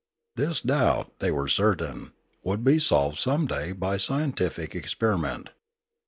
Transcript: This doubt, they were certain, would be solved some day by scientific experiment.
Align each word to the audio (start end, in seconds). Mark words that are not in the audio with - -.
This 0.35 0.61
doubt, 0.61 1.19
they 1.19 1.29
were 1.29 1.47
certain, 1.47 2.13
would 2.43 2.63
be 2.63 2.79
solved 2.79 3.19
some 3.19 3.45
day 3.45 3.71
by 3.71 3.97
scientific 3.97 4.73
experiment. 4.73 5.51